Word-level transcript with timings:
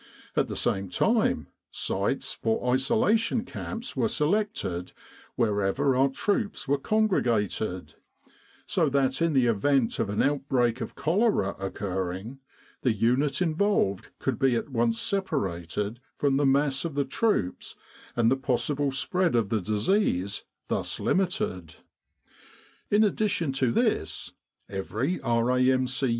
At 0.35 0.47
the 0.47 0.55
same 0.55 0.89
time 0.89 1.45
sites 1.69 2.33
for 2.33 2.73
isolation 2.73 3.45
camps 3.45 3.95
were 3.95 4.07
selected 4.07 4.93
wherever 5.35 5.95
our 5.95 6.09
troops 6.09 6.67
were 6.67 6.79
congregated, 6.79 7.93
so 8.65 8.89
that 8.89 9.21
in 9.21 9.33
the 9.33 9.45
event 9.45 9.99
of 9.99 10.09
an 10.09 10.17
176 10.17 10.49
Epidemic 10.57 10.79
Diseases 10.79 10.81
outbreak 10.81 10.81
of 10.81 10.95
cholera 10.95 11.49
occurring, 12.03 12.39
the 12.81 12.93
unit 12.93 13.43
involved 13.43 14.09
could 14.17 14.39
be 14.39 14.55
at 14.55 14.69
once 14.69 14.99
separated 14.99 15.99
from 16.17 16.37
the 16.37 16.47
mass 16.47 16.83
of 16.83 16.95
the 16.95 17.05
troops 17.05 17.75
and 18.15 18.31
the 18.31 18.35
possible 18.35 18.89
spread 18.89 19.35
of 19.35 19.49
the 19.49 19.61
disease 19.61 20.45
thus 20.67 20.99
limited. 20.99 21.75
In 22.89 23.03
addition 23.03 23.51
to 23.51 23.71
this, 23.71 24.33
every 24.67 25.21
R.A.M.C. 25.21 26.09